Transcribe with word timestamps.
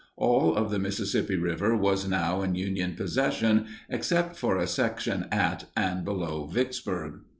All 0.17 0.55
of 0.55 0.71
the 0.71 0.79
Mississippi 0.79 1.35
River 1.35 1.77
was 1.77 2.07
now 2.09 2.41
in 2.41 2.55
Union 2.55 2.95
possession, 2.95 3.67
except 3.87 4.35
for 4.35 4.57
a 4.57 4.65
section 4.65 5.27
at 5.31 5.65
and 5.77 6.03
below 6.03 6.47
Vicksburg. 6.47 7.19